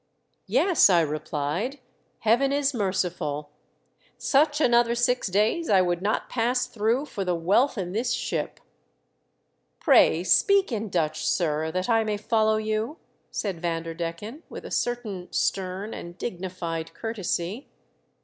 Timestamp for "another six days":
4.59-5.69